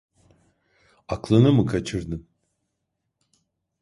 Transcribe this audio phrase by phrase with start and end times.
[1.07, 2.27] Aklını mı kaçırdın?